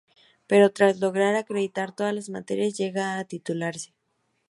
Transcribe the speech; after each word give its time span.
Pero 0.49 0.73
tras 0.77 0.99
lograr 0.99 1.35
acreditar 1.35 1.93
todas 1.93 2.11
las 2.11 2.27
materias 2.31 2.75
llega 2.75 3.19
a 3.19 3.25
titularse. 3.25 3.93